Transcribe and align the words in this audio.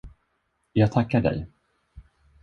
Jag 0.73 0.91
tackar 0.91 1.21
dig. 1.21 1.47